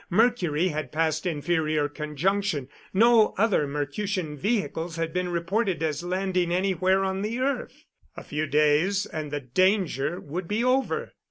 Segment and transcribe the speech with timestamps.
[0.09, 7.03] Mercury had passed inferior conjunction; no other Mercutian vehicles had been reported as landing anywhere
[7.03, 7.85] on the earth.
[8.17, 11.13] A few days, and the danger would be over.